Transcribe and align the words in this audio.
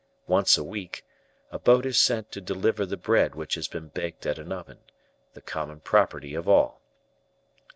Once 0.25 0.57
a 0.57 0.63
week, 0.63 1.05
a 1.51 1.59
boat 1.59 1.85
is 1.85 1.99
sent 1.99 2.31
to 2.31 2.41
deliver 2.41 2.87
the 2.87 2.97
bread 2.97 3.35
which 3.35 3.53
has 3.53 3.67
been 3.67 3.89
baked 3.89 4.25
at 4.25 4.39
an 4.39 4.51
oven 4.51 4.79
the 5.35 5.41
common 5.43 5.79
property 5.79 6.33
of 6.33 6.49
all. 6.49 6.81